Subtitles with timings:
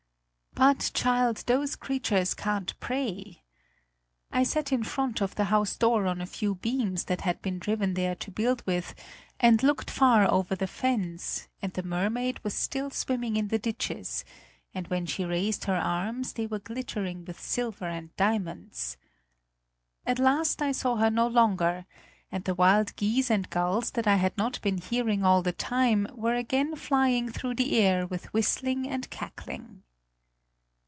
[0.53, 3.41] But, child, those creatures can't pray.
[4.31, 7.57] I sat in front of the house door on a few beams that had been
[7.57, 8.93] driven there to build with,
[9.39, 14.23] and looked far over the fens; and the mermaid was still swimming in the ditches,
[14.71, 18.97] and when she raised her arms, they were glittering with silver and diamonds.
[20.05, 21.87] At last I saw her no longer,
[22.31, 26.07] and the wild geese and gulls that I had not been hearing all the time
[26.13, 29.81] were again flying through the air with whistling and cackling."